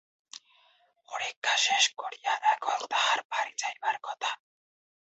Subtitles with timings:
[1.09, 4.31] পরীক্ষা শেষ করিয়া এখন তাহার বাড়ি যাইবার কথা।